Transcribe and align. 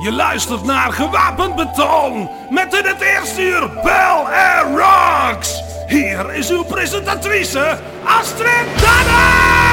Je 0.00 0.12
luistert 0.12 0.64
naar 0.64 0.92
Gewapend 0.92 1.56
Beton 1.56 2.30
met 2.50 2.74
in 2.74 2.84
het 2.84 3.00
eerste 3.00 3.42
uur 3.42 3.70
Bell 3.82 4.24
Air 4.32 4.66
Rocks. 4.76 5.62
Hier 5.86 6.34
is 6.34 6.50
uw 6.50 6.62
presentatrice 6.62 7.78
Astrid 8.04 8.66
Dannens. 8.80 9.69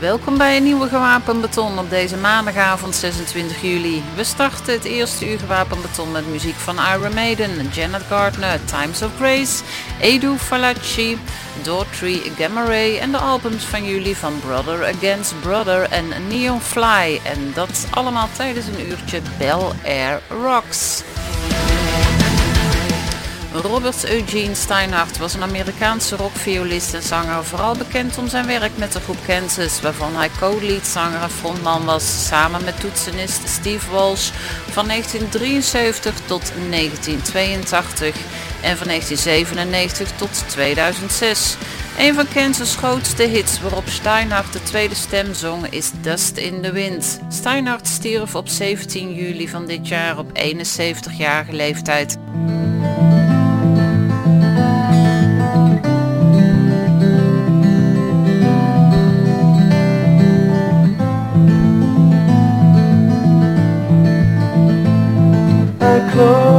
Welkom 0.00 0.38
bij 0.38 0.56
een 0.56 0.62
nieuwe 0.62 0.88
Gewapend 0.88 1.40
Beton 1.40 1.78
op 1.78 1.90
deze 1.90 2.16
maandagavond 2.16 2.94
26 2.94 3.62
juli. 3.62 4.02
We 4.14 4.24
starten 4.24 4.72
het 4.72 4.84
eerste 4.84 5.30
uur 5.30 5.38
Gewapend 5.38 5.82
Beton 5.82 6.12
met 6.12 6.26
muziek 6.26 6.54
van 6.54 6.76
Iron 6.94 7.14
Maiden, 7.14 7.68
Janet 7.72 8.02
Gardner, 8.02 8.64
Times 8.64 9.02
of 9.02 9.10
Grace, 9.16 9.62
Edu 10.00 10.36
Falacci, 10.36 11.18
Daughtry 11.62 12.32
Gamma 12.38 12.64
Ray 12.64 12.98
en 12.98 13.10
de 13.10 13.18
albums 13.18 13.64
van 13.64 13.84
jullie 13.84 14.16
van 14.16 14.40
Brother 14.40 14.94
Against 14.96 15.40
Brother 15.40 15.82
en 15.90 16.04
Neon 16.28 16.60
Fly. 16.60 17.20
En 17.24 17.52
dat 17.54 17.86
allemaal 17.90 18.28
tijdens 18.36 18.66
een 18.66 18.88
uurtje 18.88 19.20
Bell 19.38 19.70
Air 19.84 20.20
Rocks. 20.28 21.02
Robert 23.52 24.10
Eugene 24.10 24.54
Steinhardt 24.54 25.18
was 25.18 25.34
een 25.34 25.42
Amerikaanse 25.42 26.16
rockviolist 26.16 26.94
en 26.94 27.02
zanger, 27.02 27.44
vooral 27.44 27.76
bekend 27.76 28.18
om 28.18 28.28
zijn 28.28 28.46
werk 28.46 28.76
met 28.76 28.92
de 28.92 29.00
groep 29.00 29.16
Kansas, 29.26 29.80
waarvan 29.80 30.16
hij 30.16 30.30
co-leadzanger 30.38 31.22
en 31.22 31.30
frontman 31.30 31.84
was, 31.84 32.26
samen 32.26 32.64
met 32.64 32.80
toetsenist 32.80 33.48
Steve 33.48 33.90
Walsh 33.90 34.30
van 34.70 34.86
1973 34.86 36.14
tot 36.26 36.52
1982 36.70 38.16
en 38.62 38.76
van 38.76 38.86
1997 38.86 40.12
tot 40.16 40.44
2006. 40.48 41.56
Een 41.98 42.14
van 42.14 42.26
Kansas' 42.34 42.76
grootste 42.76 43.22
hits 43.22 43.60
waarop 43.60 43.88
Steinhardt 43.88 44.52
de 44.52 44.62
tweede 44.62 44.94
stem 44.94 45.34
zong 45.34 45.66
is 45.66 45.90
Dust 46.00 46.36
in 46.36 46.62
the 46.62 46.72
Wind. 46.72 47.20
Steinhardt 47.28 47.88
stierf 47.88 48.34
op 48.34 48.48
17 48.48 49.14
juli 49.14 49.48
van 49.48 49.66
dit 49.66 49.88
jaar 49.88 50.18
op 50.18 50.28
71-jarige 50.38 51.52
leeftijd. 51.52 52.18
I 66.20 66.49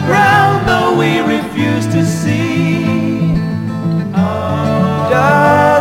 the 0.00 0.06
ground, 0.06 0.68
though 0.68 0.96
we 0.96 1.18
refuse 1.20 1.86
to 1.86 2.04
see. 2.04 3.34
Dust 5.10 5.77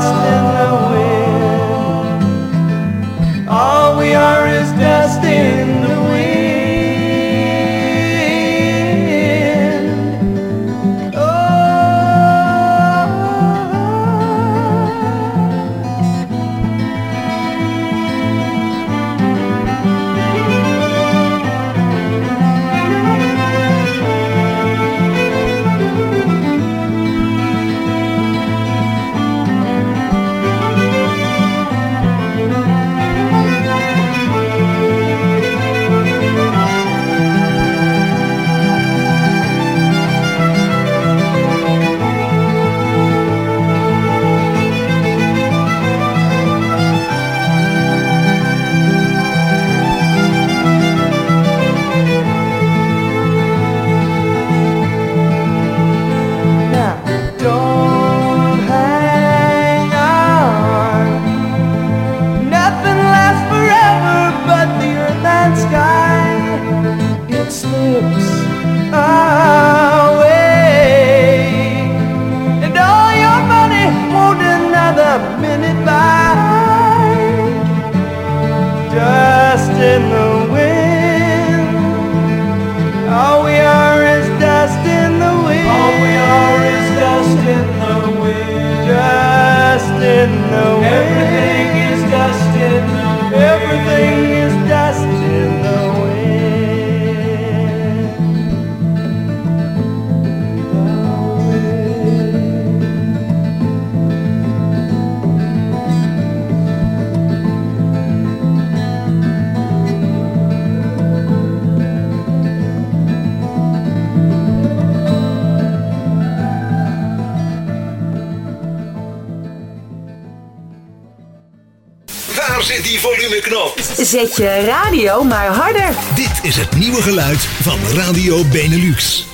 die 122.87 122.99
volumeknop. 122.99 123.79
Zet 123.97 124.35
je 124.35 124.63
radio 124.65 125.23
maar 125.23 125.47
harder. 125.47 125.89
Dit 126.15 126.39
is 126.41 126.55
het 126.55 126.75
nieuwe 126.75 127.01
geluid 127.01 127.47
van 127.61 127.79
Radio 127.95 128.43
Benelux. 128.43 129.25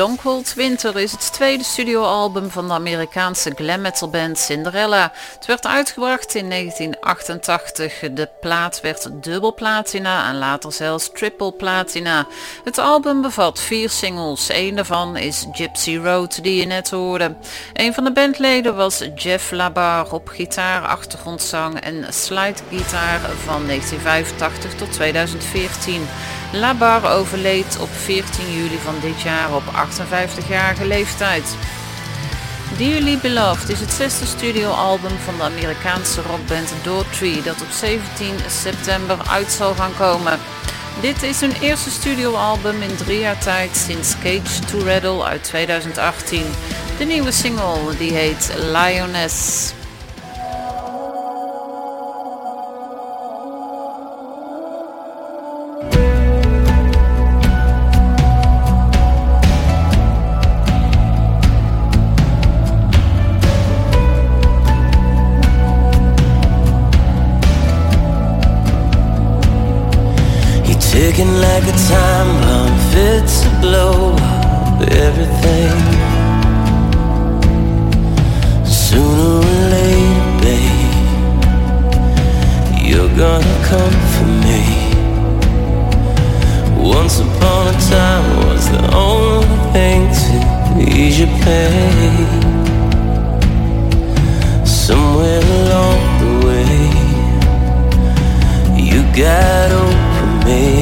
Longhold 0.00 0.54
Winter 0.54 0.98
is 0.98 1.12
het 1.12 1.32
tweede 1.32 1.64
studioalbum 1.64 2.50
van 2.50 2.68
de 2.68 2.72
Amerikaanse 2.72 3.52
glam 3.54 3.80
metal 3.80 4.08
band 4.08 4.38
Cinderella. 4.38 5.12
Het 5.34 5.46
werd 5.46 5.66
uitgebracht 5.66 6.34
in 6.34 6.48
1988. 6.48 7.98
De 8.12 8.28
plaat 8.40 8.80
werd 8.80 9.08
dubbel 9.12 9.54
platina 9.54 10.28
en 10.28 10.38
later 10.38 10.72
zelfs 10.72 11.10
triple 11.12 11.52
platina. 11.52 12.26
Het 12.64 12.78
album 12.78 13.22
bevat 13.22 13.60
vier 13.60 13.90
singles. 13.90 14.48
Een 14.48 14.74
daarvan 14.74 15.16
is 15.16 15.46
Gypsy 15.52 15.96
Road 15.96 16.42
die 16.42 16.60
je 16.60 16.66
net 16.66 16.90
hoorde. 16.90 17.36
Een 17.72 17.94
van 17.94 18.04
de 18.04 18.12
bandleden 18.12 18.76
was 18.76 19.04
Jeff 19.14 19.50
Labar 19.50 20.12
op 20.12 20.28
gitaar, 20.28 20.86
achtergrondzang 20.86 21.80
en 21.80 22.06
slidegitaar 22.12 23.20
van 23.20 23.66
1985 23.66 24.74
tot 24.74 24.92
2014. 24.92 26.06
Labar 26.52 27.10
overleed 27.10 27.78
op 27.80 27.88
14 27.92 28.52
juli 28.52 28.78
van 28.78 28.94
dit 29.00 29.22
jaar 29.22 29.54
op 29.54 29.62
58-jarige 29.62 30.86
leeftijd. 30.86 31.56
Dearly 32.76 33.18
Beloved 33.18 33.68
is 33.68 33.80
het 33.80 33.90
zesde 33.90 34.26
studioalbum 34.26 35.18
van 35.24 35.36
de 35.36 35.42
Amerikaanse 35.42 36.22
rockband 36.22 36.72
Daughtry 36.82 37.42
dat 37.42 37.62
op 37.62 37.70
17 37.70 38.34
september 38.48 39.16
uit 39.28 39.50
zal 39.50 39.74
gaan 39.74 39.96
komen. 39.98 40.38
Dit 41.00 41.22
is 41.22 41.40
hun 41.40 41.54
eerste 41.60 41.90
studioalbum 41.90 42.82
in 42.82 42.96
drie 42.96 43.18
jaar 43.18 43.38
tijd 43.38 43.76
sinds 43.76 44.14
Cage 44.14 44.64
to 44.70 44.78
Rattle 44.84 45.24
uit 45.24 45.44
2018. 45.44 46.42
De 46.98 47.04
nieuwe 47.04 47.32
single 47.32 47.96
die 47.98 48.12
heet 48.12 48.52
Lioness. 48.56 49.72
Like 71.60 71.74
a 71.74 71.78
time 71.88 72.30
bomb 72.42 72.74
fit 72.90 73.24
to 73.26 73.48
blow 73.60 74.14
up 74.14 74.80
everything. 74.90 75.78
Sooner 78.64 79.38
or 79.38 79.44
later, 79.74 80.28
babe, 80.42 80.94
you're 82.82 83.14
gonna 83.16 83.56
come 83.70 83.96
for 84.12 84.28
me. 84.46 84.62
Once 86.78 87.16
upon 87.20 87.62
a 87.68 87.76
time 87.90 88.26
was 88.46 88.64
the 88.70 88.82
only 88.94 89.58
thing 89.72 90.00
to 90.20 90.34
ease 90.80 91.16
your 91.20 91.32
pain. 91.44 92.26
Somewhere 94.64 95.44
along 95.60 96.00
the 96.22 96.32
way, 96.46 96.76
you 98.88 99.00
got 99.14 99.70
over 99.72 100.26
me. 100.46 100.79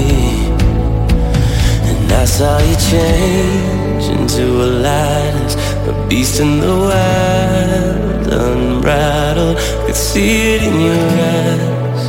Saw 2.39 2.59
you 2.61 2.77
change 2.77 4.05
into 4.17 4.45
a 4.63 4.67
lioness, 4.87 5.57
a 5.89 6.07
beast 6.09 6.39
in 6.39 6.61
the 6.61 6.69
wild, 6.69 8.27
unbridled. 8.33 9.57
Could 9.87 9.97
see 9.97 10.55
it 10.55 10.63
in 10.63 10.81
your 10.81 11.09
eyes. 11.35 12.05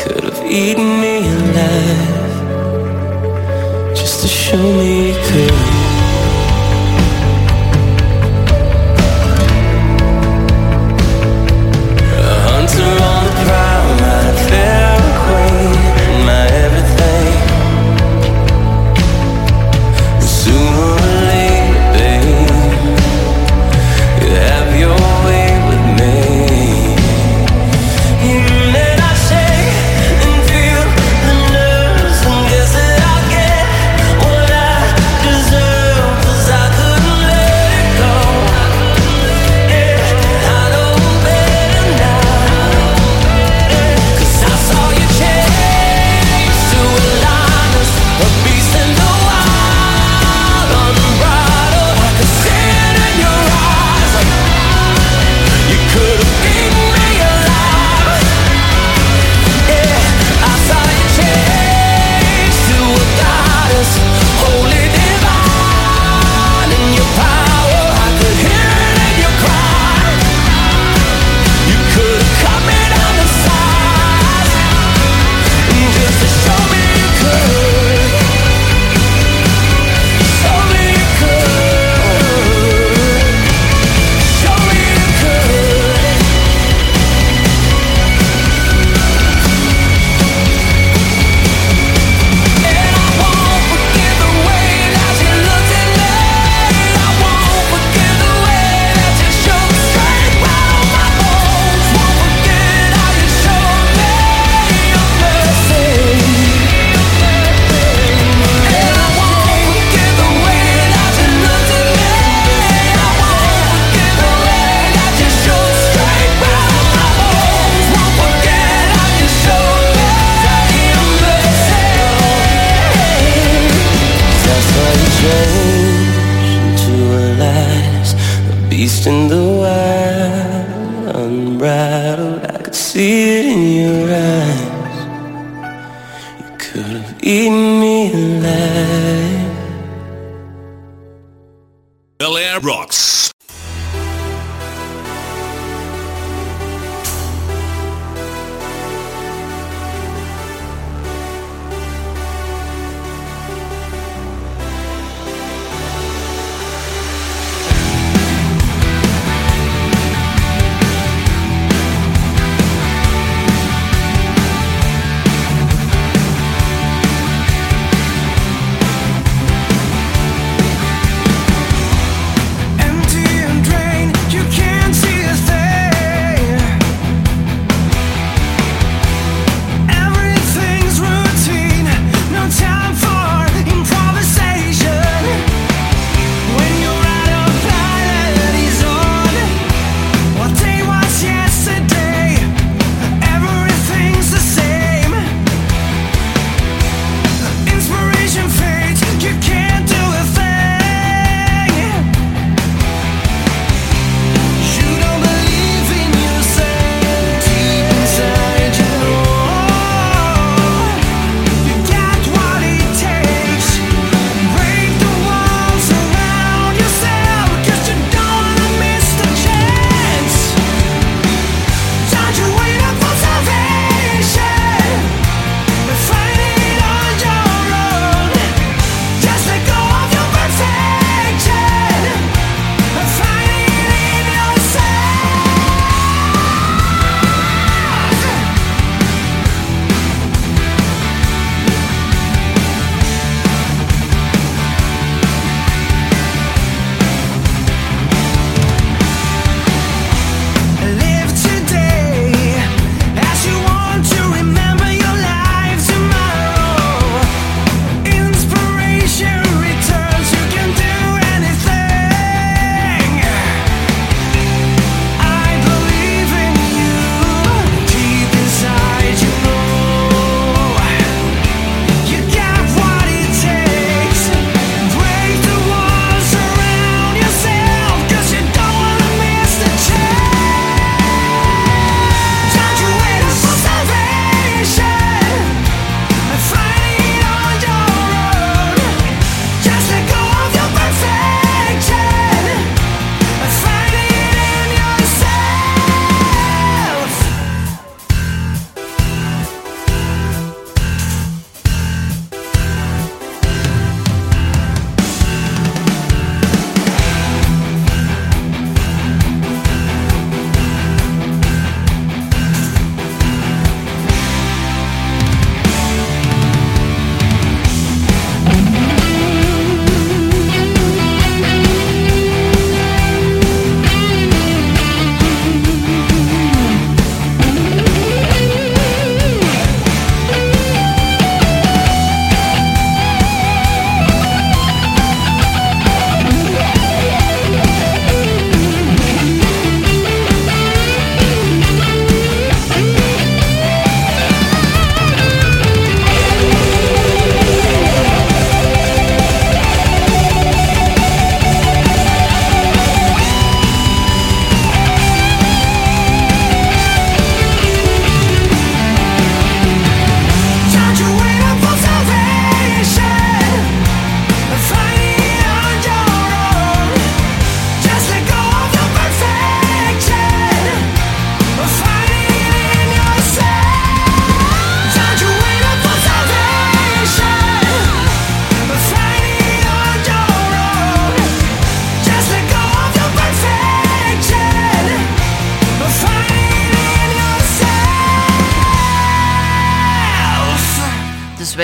Could 0.00 0.22
have 0.22 0.40
eaten 0.46 1.00
me 1.00 1.26
alive, 1.26 2.36
just 3.96 4.20
to 4.22 4.28
show 4.28 4.62
me 4.62 5.08
you 5.08 5.14
could. 5.24 5.77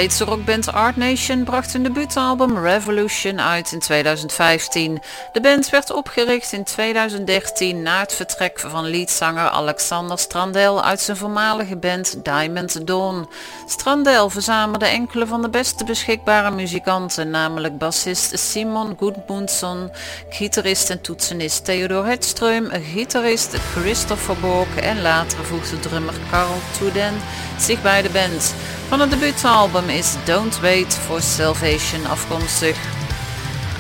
Zweedse 0.05 0.25
rockband 0.25 0.73
Art 0.73 0.97
Nation 0.97 1.45
bracht 1.45 1.73
hun 1.73 1.83
debuutalbum 1.83 2.59
Revolution 2.59 3.41
uit 3.41 3.73
in 3.73 3.79
2015. 3.79 5.03
De 5.33 5.41
band 5.41 5.71
werd 5.71 5.91
opgericht 5.91 6.53
in 6.53 6.65
2013 6.65 7.83
na 7.83 8.01
het 8.01 8.15
vertrek 8.15 8.61
van 8.61 8.91
leadzanger 8.91 9.49
Alexander 9.49 10.19
Strandel 10.19 10.85
uit 10.85 11.01
zijn 11.01 11.17
voormalige 11.17 11.77
band 11.77 12.25
Diamond 12.25 12.87
Dawn. 12.87 13.29
Strandel 13.67 14.31
verzamelde 14.31 14.87
enkele 14.87 15.27
van 15.27 15.43
de 15.43 15.51
beste 15.51 15.85
beschikbare 15.85 16.51
muzikanten, 16.51 17.31
namelijk 17.31 17.79
bassist 17.79 18.39
Simon 18.39 18.97
Gudmundsson, 18.99 19.91
gitarist 20.29 20.91
en 20.91 21.01
toetsenist 21.01 21.65
Theodor 21.65 22.05
Hedström, 22.07 22.71
gitarist 22.93 23.55
Christopher 23.55 24.37
Bork 24.41 24.77
en 24.77 25.03
later 25.03 25.45
voegde 25.45 25.81
drummer 25.81 26.15
Carl 26.31 26.61
Touden 26.79 27.15
zich 27.59 27.83
bij 27.83 28.03
de 28.03 28.11
band. 28.11 28.55
Van 28.89 29.01
het 29.01 29.11
debuutalbum 29.11 29.89
is 29.95 30.17
Don't 30.25 30.61
Wait 30.61 30.95
for 30.95 31.21
Salvation 31.21 32.07
afkomstig. 32.07 32.77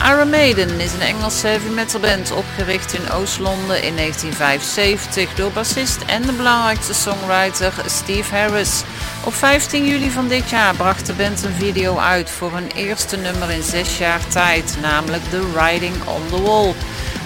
Iron 0.02 0.30
Maiden 0.30 0.80
is 0.80 0.92
een 0.92 1.00
Engelse 1.00 1.46
heavy 1.46 1.68
metal 1.68 2.00
band 2.00 2.32
opgericht 2.32 2.92
in 2.94 3.10
Oost-Londen 3.10 3.82
in 3.82 3.96
1975 3.96 5.34
door 5.34 5.50
bassist 5.50 5.98
en 6.06 6.22
de 6.22 6.32
belangrijkste 6.32 6.94
songwriter 6.94 7.72
Steve 7.86 8.34
Harris. 8.34 8.82
Op 9.24 9.34
15 9.34 9.86
juli 9.86 10.10
van 10.10 10.28
dit 10.28 10.50
jaar 10.50 10.74
bracht 10.74 11.06
de 11.06 11.12
band 11.12 11.42
een 11.42 11.54
video 11.54 11.98
uit 11.98 12.30
voor 12.30 12.52
hun 12.52 12.70
eerste 12.74 13.16
nummer 13.16 13.50
in 13.50 13.62
6 13.62 13.98
jaar 13.98 14.26
tijd, 14.26 14.76
namelijk 14.82 15.22
The 15.30 15.42
Riding 15.56 15.94
on 16.04 16.22
the 16.28 16.42
Wall. 16.42 16.74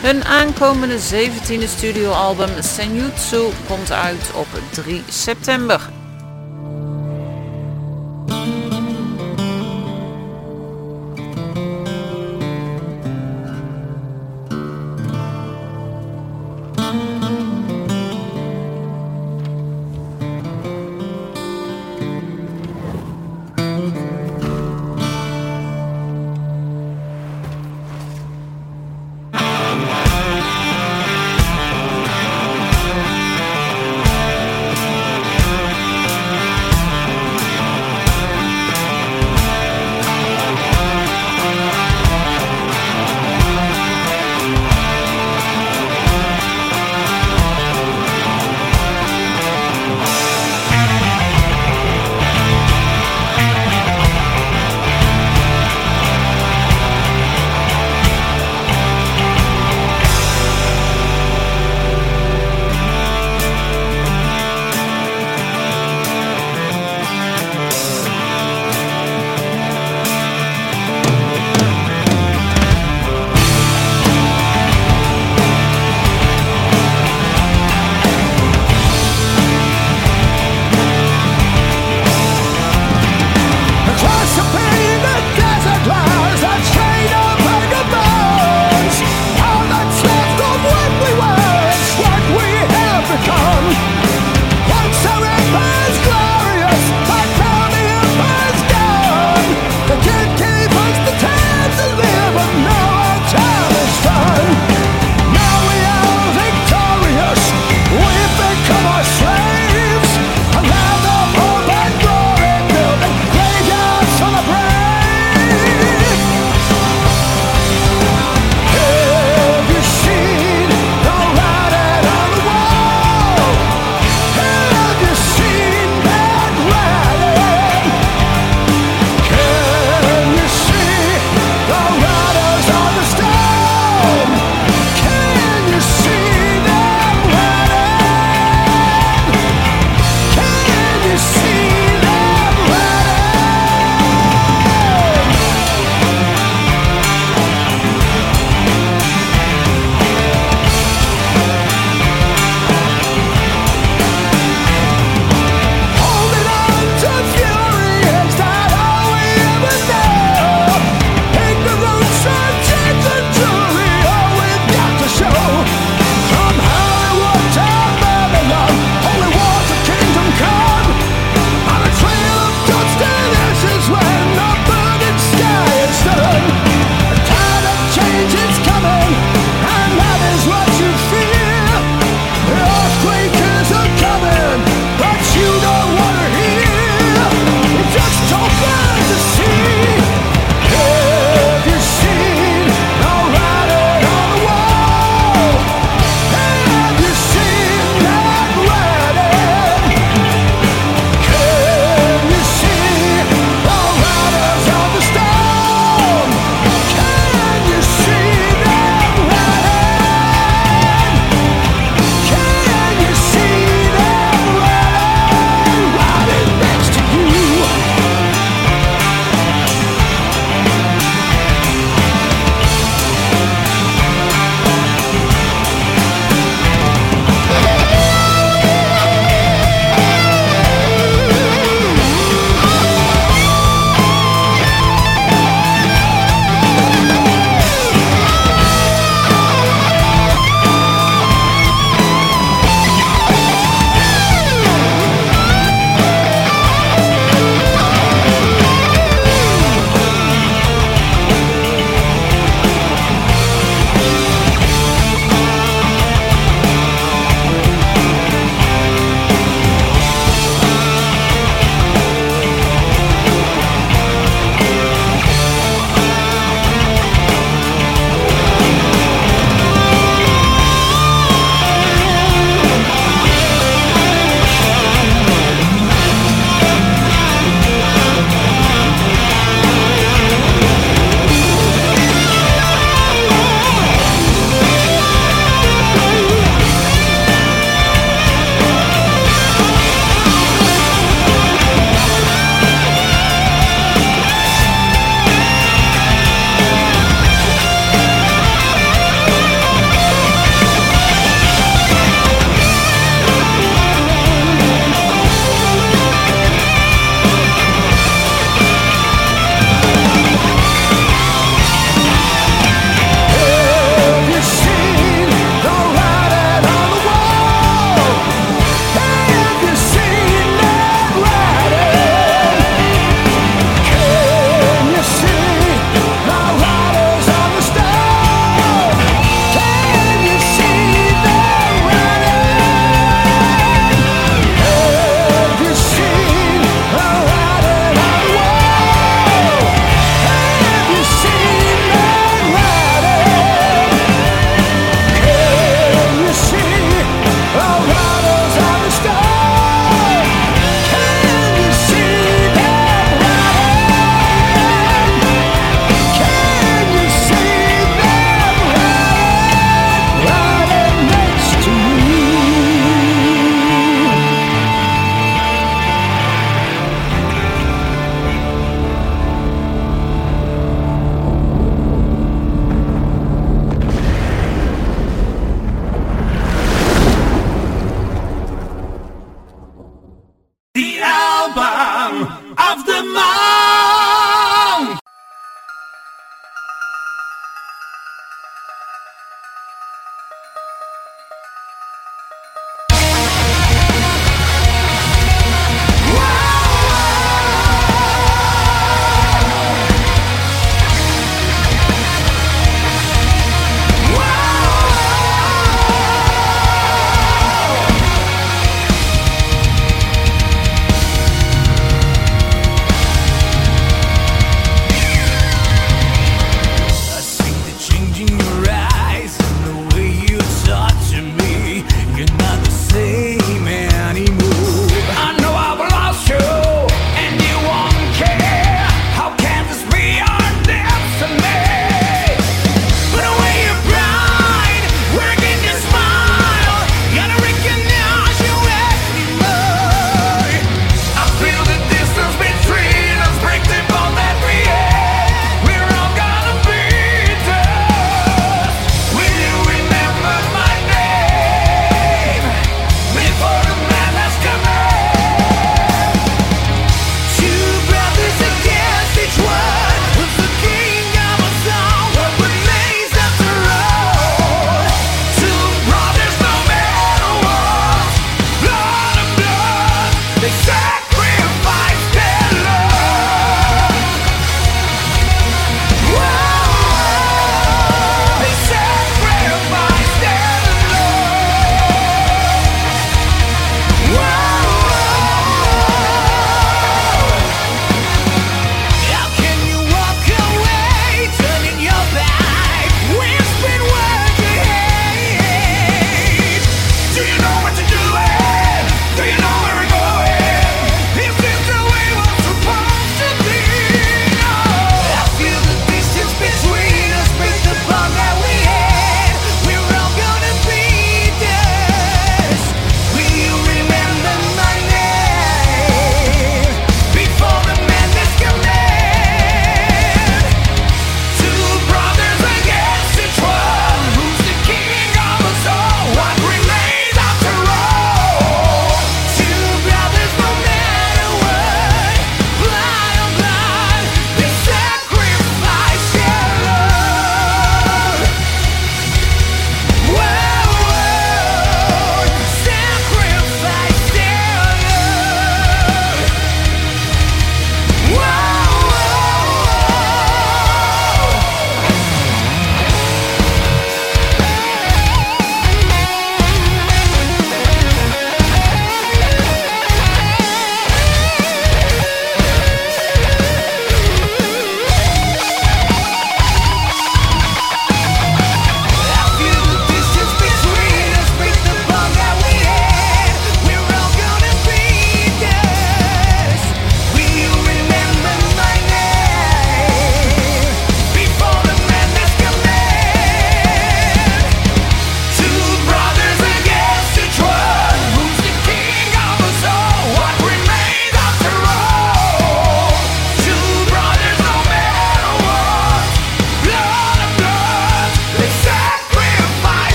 Hun 0.00 0.24
aankomende 0.24 0.98
17e 0.98 1.68
studioalbum 1.76 2.50
Senjutsu 2.60 3.42
komt 3.66 3.92
uit 3.92 4.30
op 4.34 4.48
3 4.70 5.02
september. 5.08 6.05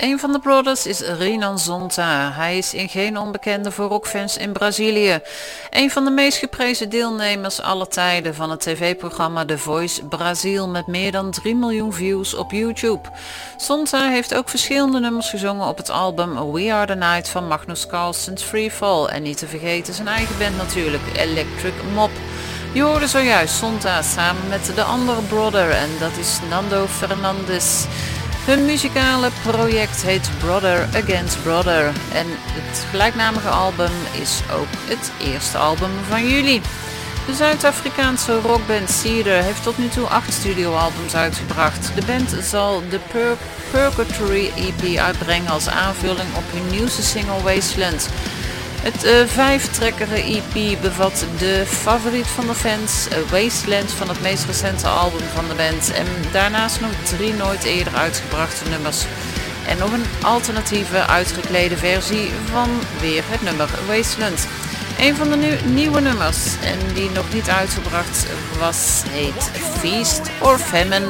Een 0.00 0.18
van 0.18 0.32
de 0.32 0.38
brothers 0.38 0.86
is 0.86 1.00
Renan 1.00 1.58
Zonta. 1.58 2.32
Hij 2.32 2.58
is 2.58 2.74
in 2.74 2.88
geen 2.88 3.18
onbekende 3.18 3.70
voor 3.70 3.88
rockfans 3.88 4.36
in 4.36 4.52
Brazilië. 4.52 5.20
Een 5.70 5.90
van 5.90 6.04
de 6.04 6.10
meest 6.10 6.38
geprezen 6.38 6.88
deelnemers 6.88 7.60
aller 7.60 7.88
tijden 7.88 8.34
van 8.34 8.50
het 8.50 8.60
tv-programma 8.60 9.44
The 9.44 9.58
Voice 9.58 10.04
Brazil 10.04 10.68
met 10.68 10.86
meer 10.86 11.12
dan 11.12 11.30
3 11.30 11.54
miljoen 11.54 11.92
views 11.92 12.34
op 12.34 12.50
YouTube. 12.50 13.08
Zonta 13.56 14.08
heeft 14.08 14.34
ook 14.34 14.48
verschillende 14.48 15.00
nummers 15.00 15.30
gezongen 15.30 15.68
op 15.68 15.76
het 15.76 15.90
album 15.90 16.52
We 16.52 16.72
Are 16.72 16.86
The 16.86 16.94
Night 16.94 17.28
van 17.28 17.46
Magnus 17.46 17.86
Carlsen's 17.86 18.42
Freefall. 18.42 19.04
En 19.04 19.22
niet 19.22 19.38
te 19.38 19.46
vergeten 19.46 19.94
zijn 19.94 20.08
eigen 20.08 20.38
band 20.38 20.56
natuurlijk, 20.56 21.02
Electric 21.16 21.74
Mob. 21.94 22.10
Je 22.72 22.82
hoorde 22.82 23.06
zojuist 23.06 23.54
Sonta 23.54 24.02
samen 24.02 24.48
met 24.48 24.72
de 24.74 24.82
andere 24.82 25.20
brother 25.20 25.70
en 25.70 25.88
dat 26.00 26.16
is 26.16 26.38
Nando 26.50 26.86
Fernandes. 26.86 27.86
Hun 28.46 28.64
muzikale 28.64 29.30
project 29.42 30.02
heet 30.02 30.30
Brother 30.38 30.88
Against 30.94 31.42
Brother 31.42 31.86
en 32.12 32.26
het 32.28 32.86
gelijknamige 32.90 33.48
album 33.48 33.90
is 34.20 34.40
ook 34.52 34.66
het 34.70 35.12
eerste 35.20 35.58
album 35.58 35.90
van 36.08 36.28
jullie. 36.28 36.60
De 37.26 37.34
Zuid-Afrikaanse 37.34 38.40
rockband 38.40 38.90
Cedar 38.90 39.42
heeft 39.42 39.62
tot 39.62 39.78
nu 39.78 39.88
toe 39.88 40.06
acht 40.06 40.32
studioalbums 40.32 41.14
uitgebracht. 41.14 41.90
De 41.94 42.06
band 42.06 42.36
zal 42.42 42.82
de 42.90 42.98
Pur 43.10 43.36
Purgatory 43.70 44.50
EP 44.56 44.98
uitbrengen 44.98 45.50
als 45.50 45.68
aanvulling 45.68 46.34
op 46.36 46.44
hun 46.52 46.78
nieuwste 46.78 47.02
single 47.02 47.42
Wasteland. 47.42 48.08
Het 48.86 49.04
uh, 49.04 49.26
vijftrekkere 49.26 50.14
EP 50.14 50.80
bevat 50.80 51.26
de 51.38 51.62
favoriet 51.66 52.26
van 52.26 52.46
de 52.46 52.54
fans, 52.54 53.08
uh, 53.08 53.30
Wasteland 53.30 53.92
van 53.92 54.08
het 54.08 54.22
meest 54.22 54.44
recente 54.44 54.86
album 54.86 55.20
van 55.34 55.48
de 55.48 55.54
band 55.54 55.92
en 55.92 56.06
daarnaast 56.32 56.80
nog 56.80 56.90
drie 57.02 57.32
nooit 57.32 57.64
eerder 57.64 57.94
uitgebrachte 57.94 58.68
nummers. 58.68 59.04
En 59.68 59.78
nog 59.78 59.92
een 59.92 60.04
alternatieve 60.22 61.06
uitgeklede 61.06 61.76
versie 61.76 62.30
van 62.52 62.68
weer 63.00 63.22
het 63.26 63.42
nummer 63.42 63.68
Wasteland. 63.86 64.46
Een 64.98 65.16
van 65.16 65.30
de 65.30 65.58
nieuwe 65.64 66.00
nummers 66.00 66.54
en 66.62 66.94
die 66.94 67.10
nog 67.10 67.34
niet 67.34 67.48
uitgebracht 67.48 68.26
was 68.58 69.02
heet 69.08 69.50
Feast 69.78 70.20
or 70.40 70.58
Famine. 70.58 71.06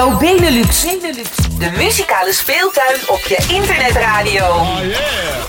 Radio 0.00 0.18
Benelux. 0.18 0.84
Benelux. 0.84 1.30
De 1.58 1.70
muzikale 1.76 2.32
speeltuin 2.32 3.00
op 3.06 3.20
je 3.24 3.36
internetradio. 3.54 4.44
Oh 4.44 4.78
yeah. 4.84 5.44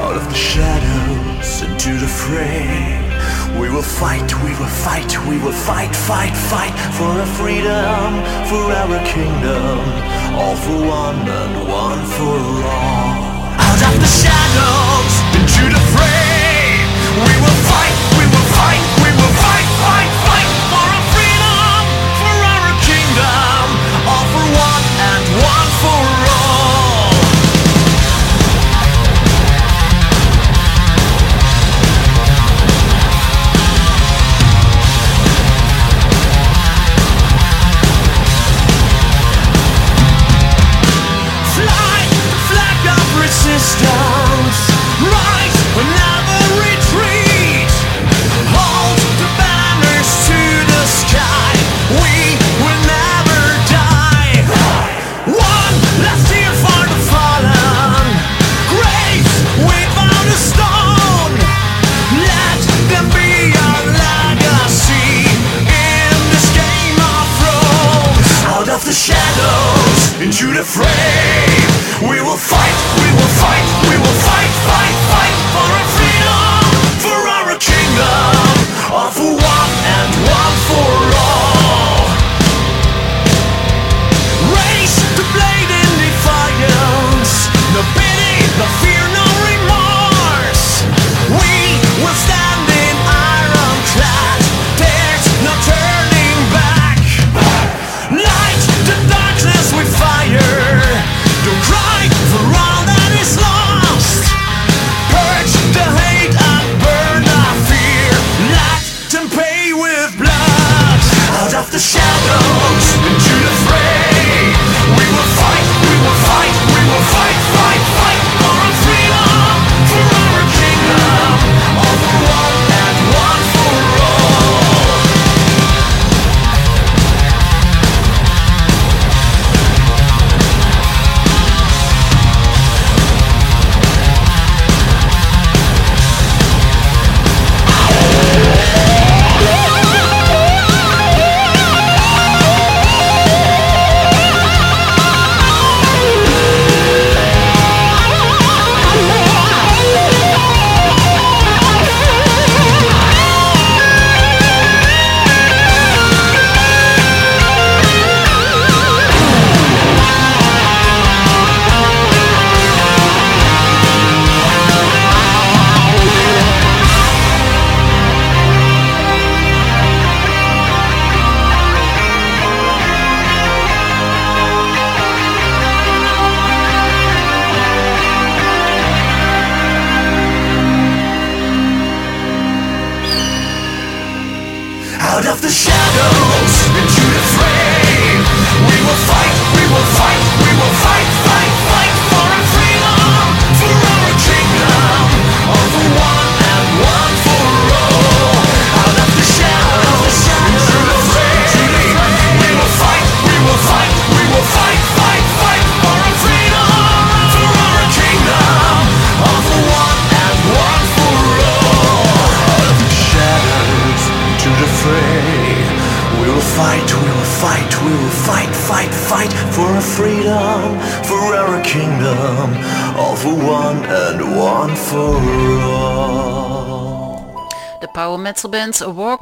Out 0.00 0.16
of 0.16 0.28
the 0.28 0.34
shadows 0.34 1.62
into 1.62 1.98
the 1.98 2.06
fray. 2.06 3.02
We 3.58 3.70
will 3.70 3.82
fight, 3.82 4.34
we 4.42 4.50
will 4.58 4.74
fight, 4.84 5.16
we 5.28 5.38
will 5.38 5.52
fight, 5.52 5.96
fight, 5.96 6.36
fight 6.36 6.74
for 6.90 7.08
our 7.20 7.26
freedom, 7.26 8.22
for 8.46 8.72
our 8.74 9.02
kingdom. 9.04 9.78
All 10.36 10.56
for 10.56 10.78
one 10.88 11.28
and 11.28 11.68
one 11.68 12.04
for 12.04 12.38
all. 12.64 13.16
Out 13.58 13.82
of 13.88 14.00
the 14.00 14.10
shadows 14.22 15.14
into 15.38 15.74
the 15.74 15.80
fray. 15.96 16.43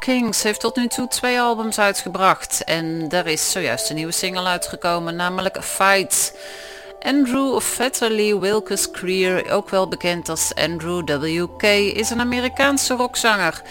Kings 0.03 0.43
heeft 0.43 0.59
tot 0.59 0.75
nu 0.75 0.87
toe 0.87 1.07
twee 1.07 1.39
albums 1.39 1.79
uitgebracht 1.79 2.63
en 2.63 3.09
daar 3.09 3.27
is 3.27 3.51
zojuist 3.51 3.89
een 3.89 3.95
nieuwe 3.95 4.11
single 4.11 4.45
uitgekomen, 4.45 5.15
namelijk 5.15 5.63
Fight. 5.63 6.37
Andrew 6.99 7.59
Fetterly 7.59 8.37
Wilkes 8.39 8.91
Creer, 8.91 9.51
ook 9.51 9.69
wel 9.69 9.87
bekend 9.87 10.29
als 10.29 10.53
Andrew 10.55 11.19
W.K., 11.21 11.63
is 11.95 12.09
een 12.09 12.19
Amerikaanse 12.19 12.93
rockzanger, 12.93 13.61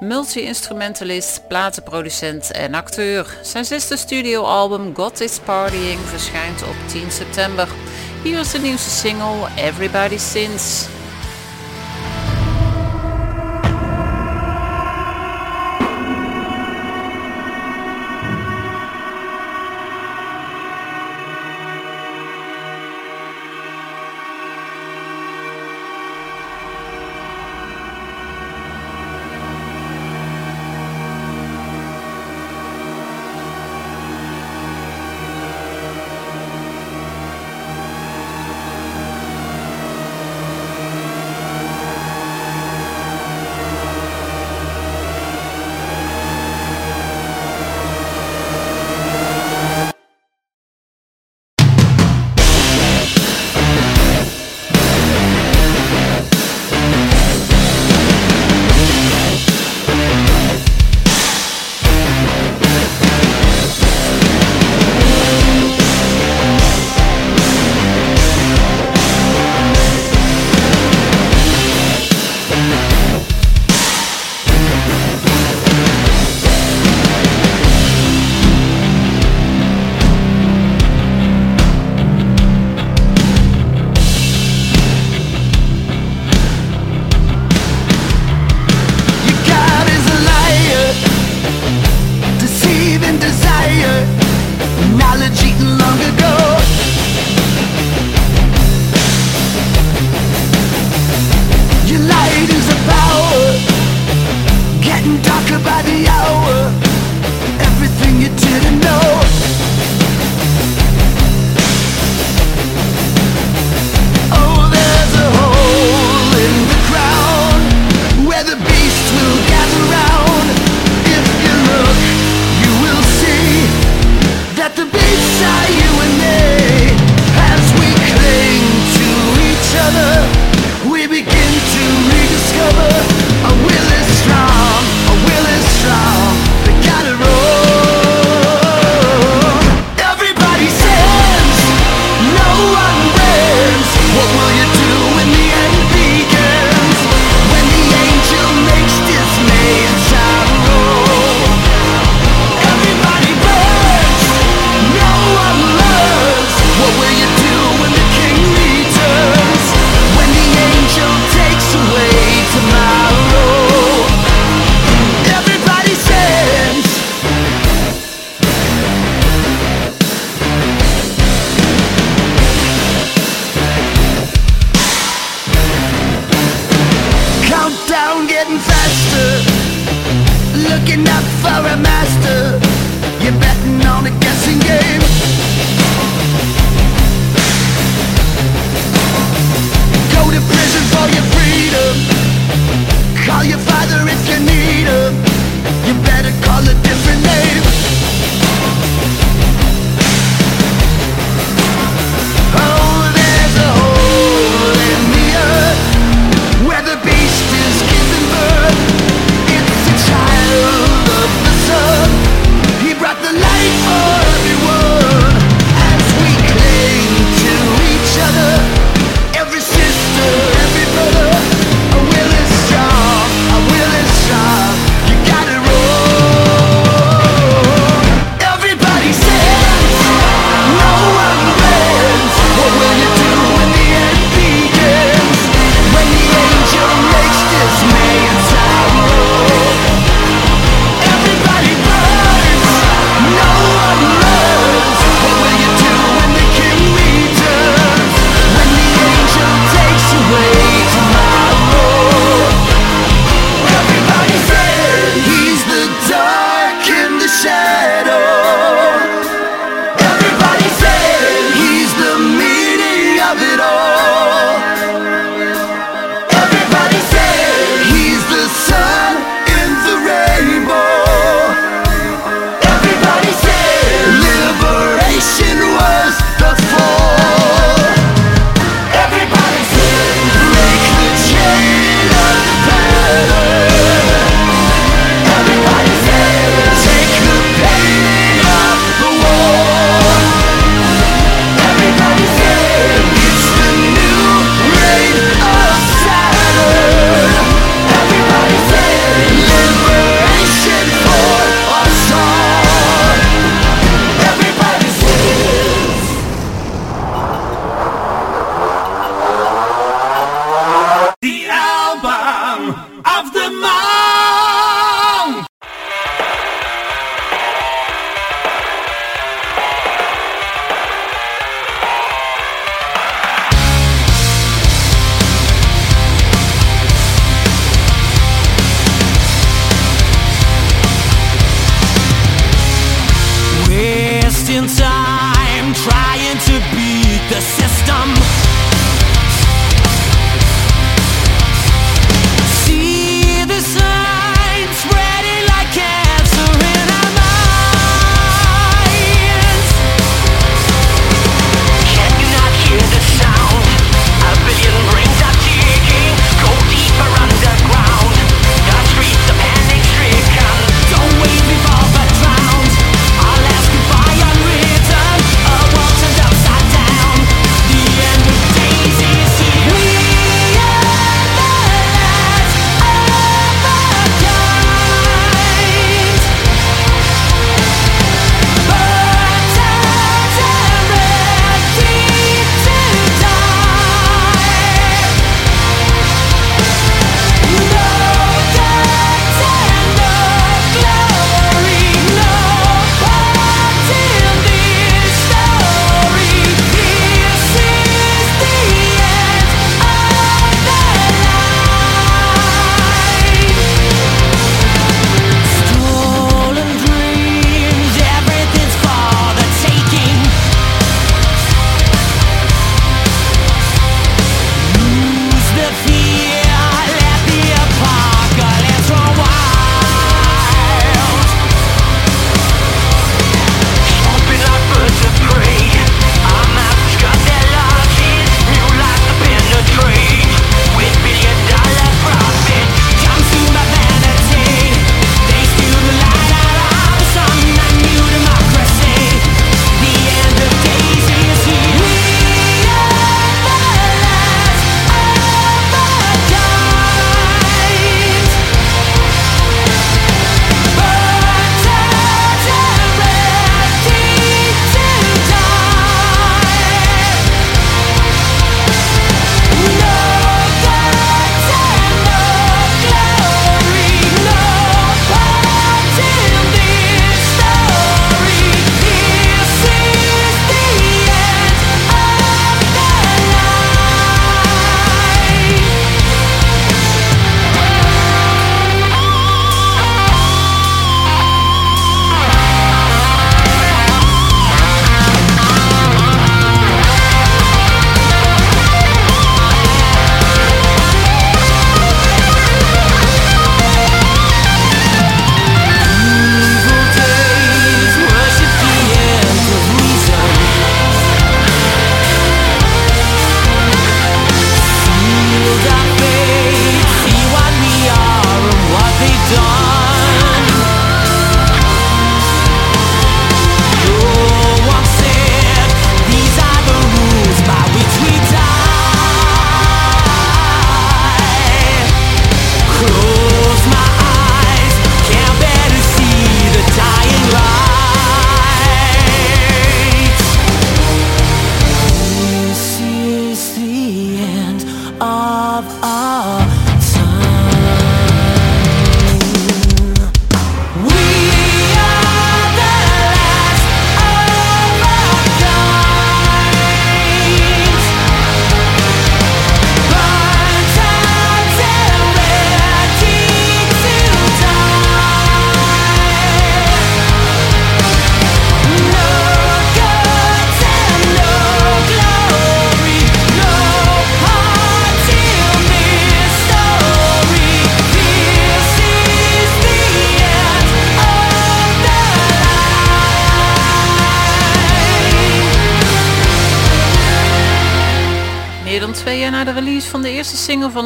multi-instrumentalist, 0.00 1.48
platenproducent 1.48 2.50
en 2.50 2.74
acteur. 2.74 3.38
Zijn 3.42 3.64
zesde 3.64 3.96
studioalbum 3.96 4.94
God 4.94 5.20
is 5.20 5.38
Partying 5.38 6.00
verschijnt 6.00 6.62
op 6.62 6.76
10 6.86 7.10
september. 7.10 7.68
Hier 8.22 8.38
is 8.38 8.50
de 8.50 8.58
nieuwste 8.58 8.90
single 8.90 9.48
Everybody 9.56 10.18
Since". 10.18 10.99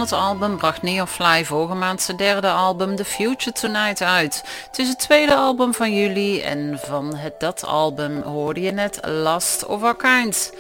Het 0.05 0.13
album 0.13 0.57
bracht 0.57 0.83
Neonfly 0.83 1.45
vorige 1.45 1.75
maand 1.75 2.03
zijn 2.03 2.17
derde 2.17 2.49
album 2.49 2.97
The 2.97 3.05
Future 3.05 3.53
Tonight 3.53 4.03
uit. 4.03 4.43
Het 4.67 4.79
is 4.79 4.89
het 4.89 4.99
tweede 4.99 5.35
album 5.35 5.75
van 5.75 5.95
jullie 5.95 6.43
en 6.43 6.79
van 6.83 7.15
het, 7.17 7.41
dat 7.41 7.65
album 7.65 8.23
hoorde 8.23 8.61
je 8.61 8.71
net 8.71 8.99
Last 9.07 9.67
of 9.67 9.83
Our 9.83 9.97
Kind. 9.97 10.53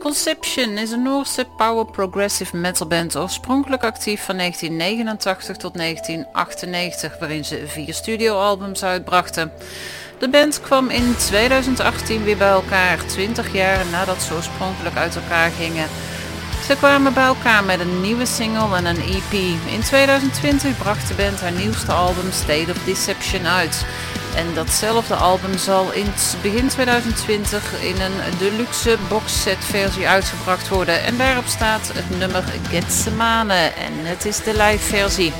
Conception 0.00 0.78
is 0.78 0.90
een 0.90 1.02
Noorse 1.02 1.46
power 1.56 1.84
progressive 1.86 2.56
metal 2.56 2.86
band 2.86 3.16
oorspronkelijk 3.16 3.84
actief 3.84 4.24
van 4.24 4.36
1989 4.36 5.56
tot 5.56 5.74
1998 5.74 7.18
waarin 7.18 7.44
ze 7.44 7.62
vier 7.66 7.94
studioalbums 7.94 8.84
uitbrachten. 8.84 9.52
De 10.18 10.28
band 10.28 10.60
kwam 10.60 10.88
in 10.88 11.16
2018 11.16 12.24
weer 12.24 12.36
bij 12.36 12.50
elkaar, 12.50 12.98
20 13.06 13.52
jaar 13.52 13.86
nadat 13.86 14.22
ze 14.22 14.34
oorspronkelijk 14.34 14.96
uit 14.96 15.16
elkaar 15.16 15.50
gingen. 15.50 15.88
Ze 16.70 16.76
kwamen 16.76 17.14
bij 17.14 17.24
elkaar 17.24 17.64
met 17.64 17.80
een 17.80 18.00
nieuwe 18.00 18.26
single 18.26 18.76
en 18.76 18.86
een 18.86 19.00
EP. 19.00 19.32
In 19.66 19.80
2020 19.82 20.78
bracht 20.78 21.08
de 21.08 21.14
band 21.14 21.40
haar 21.40 21.52
nieuwste 21.52 21.92
album 21.92 22.32
State 22.32 22.70
of 22.70 22.84
Deception 22.84 23.46
uit. 23.46 23.86
En 24.36 24.54
datzelfde 24.54 25.14
album 25.14 25.58
zal 25.58 25.92
in 25.92 26.06
begin 26.42 26.68
2020 26.68 27.82
in 27.82 28.00
een 28.00 28.38
deluxe 28.38 28.96
boxset 29.08 29.64
versie 29.64 30.08
uitgebracht 30.08 30.68
worden. 30.68 31.02
En 31.02 31.16
daarop 31.16 31.46
staat 31.46 31.90
het 31.94 32.18
nummer 32.18 32.44
Getsemane 32.68 33.54
en 33.54 33.92
het 34.02 34.24
is 34.24 34.36
de 34.36 34.56
live 34.56 34.84
versie. 34.96 35.32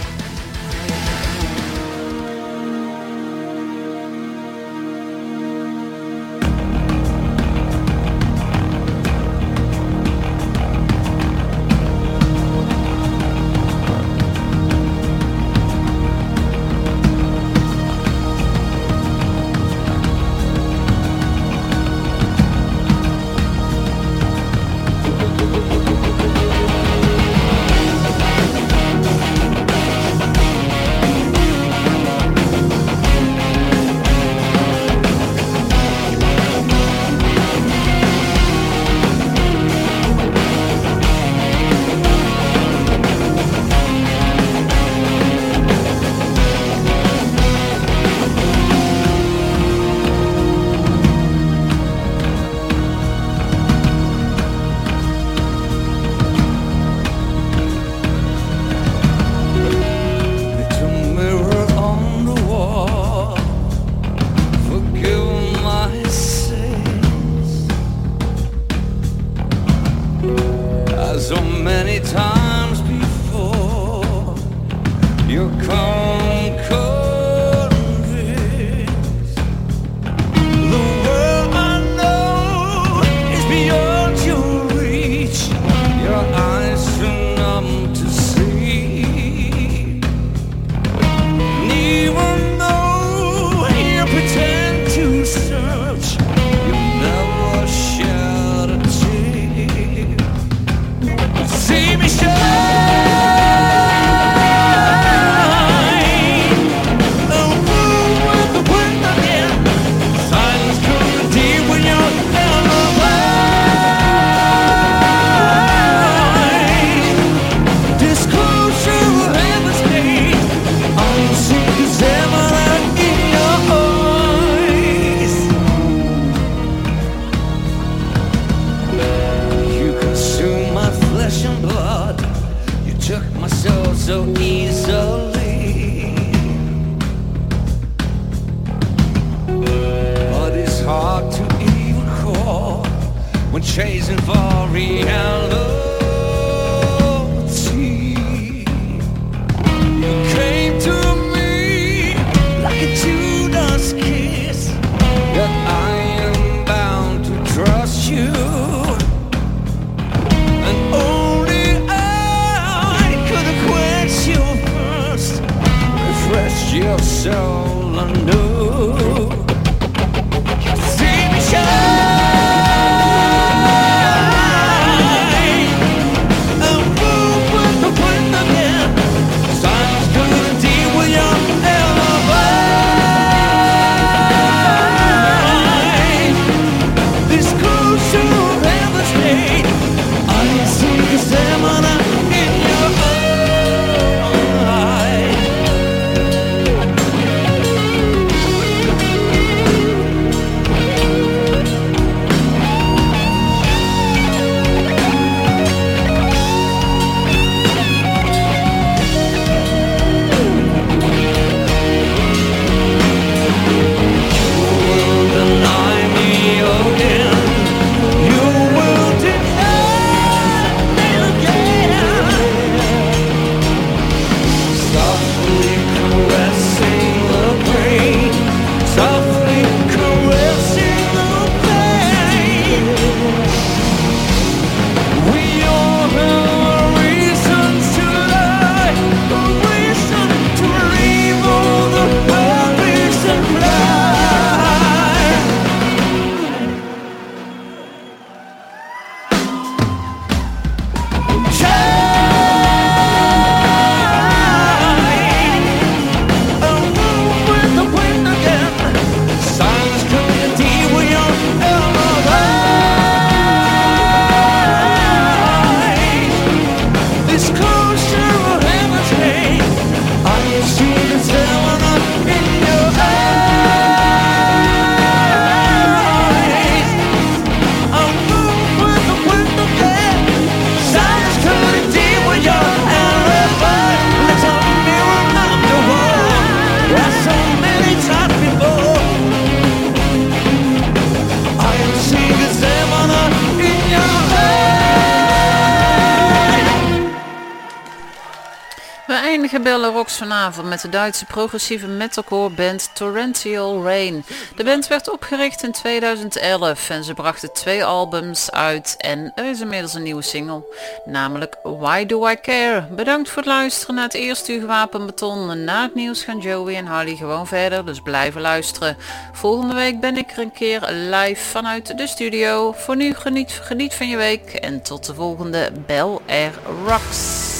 Duitse 301.01 301.25
progressieve 301.25 301.87
metalcore 301.87 302.51
band 302.51 302.91
Torrential 302.95 303.83
Rain. 303.83 304.25
De 304.57 304.65
band 304.65 304.87
werd 304.87 305.11
opgericht 305.11 305.63
in 305.63 305.73
2011 305.73 306.91
en 306.91 307.05
ze 307.05 307.15
brachten 307.15 307.53
twee 307.53 307.85
albums 307.85 308.51
uit 308.51 308.95
en 308.99 309.33
er 309.35 309.51
is 309.51 309.61
inmiddels 309.61 309.95
een 309.95 310.03
nieuwe 310.03 310.23
single, 310.23 310.63
namelijk 311.05 311.57
Why 311.63 312.07
Do 312.07 312.29
I 312.29 312.37
Care? 312.41 312.87
Bedankt 312.91 313.29
voor 313.29 313.43
het 313.43 313.53
luisteren 313.53 313.95
naar 313.95 314.05
het 314.05 314.15
eerste 314.15 314.53
uur 314.53 314.67
Wapenbeton 314.67 315.47
beton. 315.47 315.65
na 315.65 315.83
het 315.83 315.95
nieuws 315.95 316.23
gaan 316.23 316.39
Joey 316.39 316.77
en 316.77 316.87
Harley 316.87 317.17
gewoon 317.17 317.47
verder, 317.47 317.87
dus 317.87 318.01
blijven 318.01 318.41
luisteren. 318.41 318.97
Volgende 319.33 319.75
week 319.75 320.01
ben 320.01 320.17
ik 320.17 320.31
er 320.31 320.39
een 320.39 320.53
keer 320.53 320.91
live 320.91 321.45
vanuit 321.45 321.99
de 321.99 322.07
studio. 322.07 322.73
Voor 322.73 322.97
nu 322.97 323.15
geniet, 323.15 323.53
geniet 323.63 323.95
van 323.95 324.09
je 324.09 324.17
week 324.17 324.53
en 324.53 324.83
tot 324.83 325.07
de 325.07 325.15
volgende 325.15 325.73
Bel 325.87 326.23
Air 326.27 326.53
Rocks. 326.87 327.60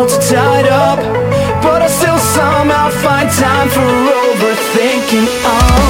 worlds 0.00 0.14
are 0.14 0.34
tied 0.34 0.66
up 0.66 0.98
But 1.62 1.82
I 1.82 1.88
still 1.88 2.18
somehow 2.18 2.90
find 2.90 3.28
time 3.30 3.68
for 3.68 3.80
overthinking 3.80 5.26
Oh. 5.44 5.89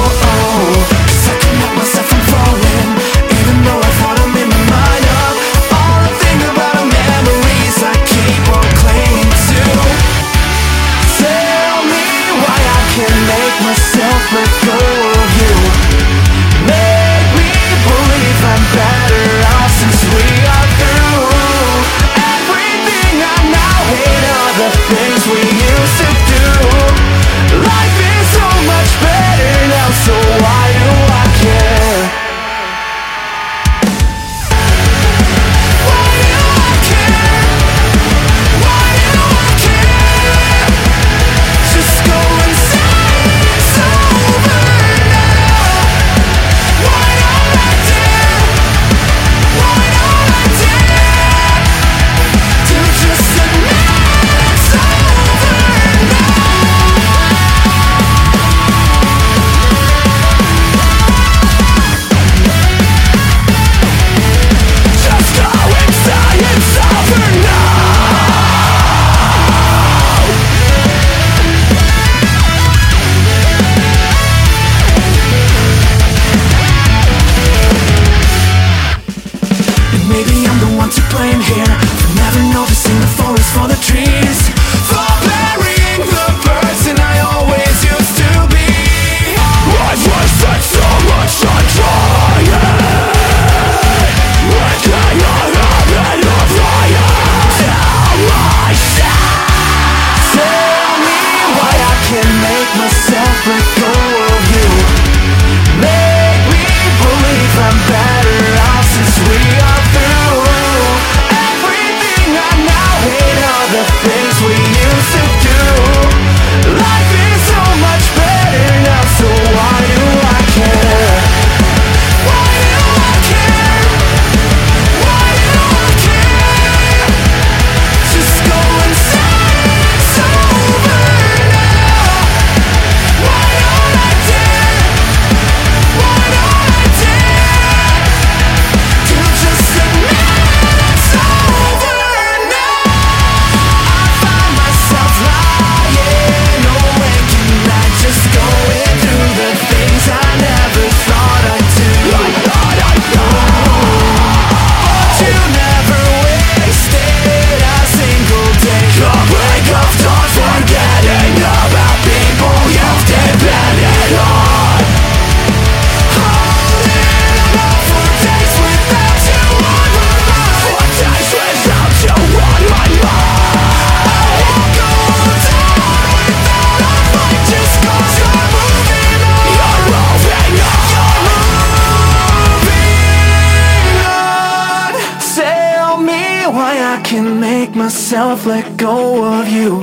myself, 187.91 188.45
let 188.45 188.77
go 188.77 189.25
of 189.25 189.49
you. 189.49 189.81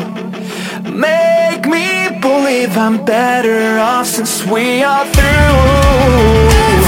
Make 0.91 1.67
me 1.67 2.19
believe 2.23 2.75
I'm 2.79 3.05
better 3.05 3.79
off 3.79 4.07
since 4.07 4.47
we 4.47 4.83
are 4.83 5.05
through. 5.05 6.88